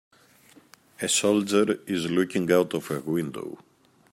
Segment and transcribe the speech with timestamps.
[0.99, 3.59] A soldier is looking out of a window.